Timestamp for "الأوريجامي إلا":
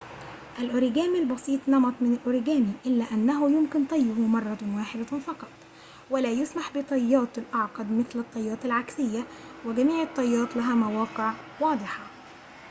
2.13-3.05